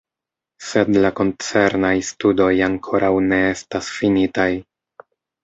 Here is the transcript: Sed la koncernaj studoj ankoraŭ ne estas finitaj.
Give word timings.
Sed 0.69 0.87
la 1.03 1.11
koncernaj 1.19 1.91
studoj 2.07 2.49
ankoraŭ 2.69 3.11
ne 3.27 3.39
estas 3.51 3.93
finitaj. 4.01 4.49